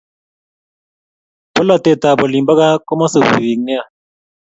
[1.53, 3.83] Polatet ab olin bo gaa koma subi bik nea